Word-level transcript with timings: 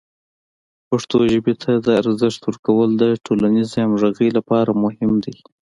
پښتو 0.89 1.17
ژبې 1.31 1.53
ته 1.63 1.71
د 1.85 1.87
ارزښت 2.01 2.41
ورکول 2.43 2.89
د 3.01 3.03
ټولنیزې 3.25 3.77
همغږۍ 3.83 4.29
لپاره 4.37 4.71
مهم 4.83 5.11
دی. 5.25 5.35